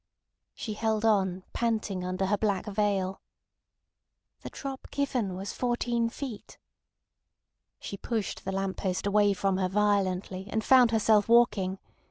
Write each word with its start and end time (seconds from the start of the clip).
She 0.55 0.73
held 0.73 1.05
on, 1.05 1.43
panting 1.53 2.03
under 2.03 2.25
her 2.25 2.37
black 2.39 2.65
veil. 2.65 3.21
"The 4.41 4.49
drop 4.49 4.87
given 4.89 5.35
was 5.35 5.53
fourteen 5.53 6.09
feet." 6.09 6.57
She 7.79 7.97
pushed 7.97 8.43
the 8.43 8.51
lamp 8.51 8.77
post 8.77 9.05
away 9.05 9.33
from 9.33 9.57
her 9.57 9.69
violently, 9.69 10.47
and 10.49 10.63
found 10.63 10.89
herself 10.89 11.29
walking. 11.29 11.77